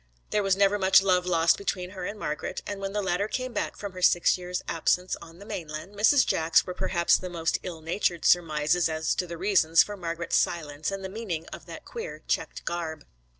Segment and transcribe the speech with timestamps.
[0.31, 3.53] There was never much love lost between her and Margret, and when the latter came
[3.53, 6.25] back from her six years' absence on the mainland, Mrs.
[6.25, 10.89] Jack's were perhaps the most ill natured surmises as to the reasons for Margret's silence
[10.89, 13.05] and the meaning of that queer checked garb.